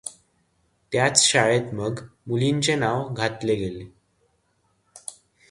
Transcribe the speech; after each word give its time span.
त्याच 0.91 1.21
शाळेत 1.23 1.73
मग 1.73 1.99
मुलींचे 2.27 2.75
नाव 2.75 3.13
घातले 3.13 3.55
गेले. 3.55 3.85